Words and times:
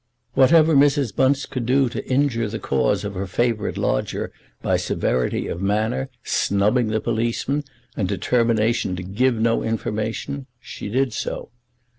Whatever 0.33 0.73
Mrs. 0.75 1.15
Bunce 1.15 1.45
could 1.45 1.67
do 1.67 1.87
to 1.89 2.03
injure 2.09 2.49
the 2.49 2.57
cause 2.57 3.03
of 3.05 3.13
her 3.13 3.27
favourite 3.27 3.77
lodger 3.77 4.31
by 4.63 4.75
severity 4.75 5.45
of 5.45 5.61
manner, 5.61 6.09
snubbing 6.23 6.87
the 6.87 6.99
policeman, 6.99 7.63
and 7.95 8.07
determination 8.07 8.95
to 8.95 9.03
give 9.03 9.35
no 9.35 9.61
information, 9.61 10.47
she 10.59 10.89
did 10.89 11.11
do. 11.23 11.49